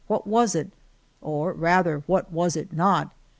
[0.07, 0.71] What was it?
[1.21, 1.97] or, rather.
[1.99, 3.11] iW; ^A V what was it not